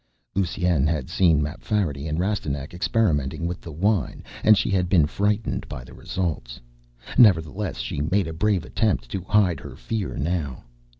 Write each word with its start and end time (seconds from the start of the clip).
Lusine 0.33 0.87
had 0.87 1.11
seen 1.11 1.43
Mapfarity 1.43 2.07
and 2.07 2.17
Rastignac 2.17 2.73
experimenting 2.73 3.45
with 3.45 3.61
the 3.61 3.71
wine 3.71 4.23
and 4.43 4.57
she 4.57 4.71
had 4.71 4.89
been 4.89 5.05
frightened 5.05 5.69
by 5.69 5.83
the 5.83 5.93
results. 5.93 6.59
Nevertheless, 7.19 7.77
she 7.77 8.01
made 8.01 8.25
a 8.27 8.33
brave 8.33 8.65
attempt 8.65 9.11
to 9.11 9.21
hide 9.21 9.59
her 9.59 9.75
fear 9.75 10.17
now. 10.17 10.63